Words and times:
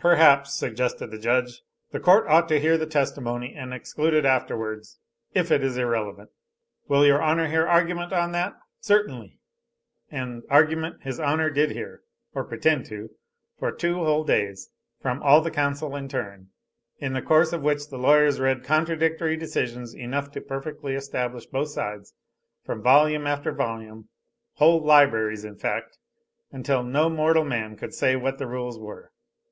"Perhaps," 0.00 0.54
suggested 0.54 1.12
the 1.12 1.18
judge, 1.20 1.62
"the 1.92 2.00
court 2.00 2.26
ought 2.26 2.48
to 2.48 2.58
hear 2.58 2.76
the 2.76 2.88
testimony, 2.88 3.54
and 3.54 3.72
exclude 3.72 4.14
it 4.14 4.24
afterwards, 4.24 4.98
if 5.32 5.52
it 5.52 5.62
is 5.62 5.76
irrelevant." 5.78 6.30
"Will 6.88 7.06
your 7.06 7.22
honor 7.22 7.46
hear 7.46 7.68
argument 7.68 8.12
on 8.12 8.32
that!" 8.32 8.54
"Certainly." 8.80 9.38
And 10.10 10.42
argument 10.50 11.04
his 11.04 11.20
honor 11.20 11.50
did 11.50 11.70
hear, 11.70 12.02
or 12.34 12.42
pretend 12.42 12.86
to, 12.86 13.10
for 13.60 13.70
two 13.70 13.94
whole 14.02 14.24
days, 14.24 14.70
from 15.00 15.22
all 15.22 15.40
the 15.40 15.52
counsel 15.52 15.94
in 15.94 16.08
turn, 16.08 16.48
in 16.98 17.12
the 17.12 17.22
course 17.22 17.52
of 17.52 17.62
which 17.62 17.90
the 17.90 17.96
lawyers 17.96 18.40
read 18.40 18.64
contradictory 18.64 19.36
decisions 19.36 19.94
enough 19.94 20.32
to 20.32 20.40
perfectly 20.40 20.94
establish 20.96 21.46
both 21.46 21.68
sides, 21.68 22.12
from 22.64 22.82
volume 22.82 23.24
after 23.24 23.52
volume, 23.52 24.08
whole 24.54 24.82
libraries 24.82 25.44
in 25.44 25.54
fact, 25.54 25.96
until 26.50 26.82
no 26.82 27.08
mortal 27.08 27.44
man 27.44 27.76
could 27.76 27.94
say 27.94 28.16
what 28.16 28.38
the 28.38 28.48
rules 28.48 28.76
were. 28.76 29.12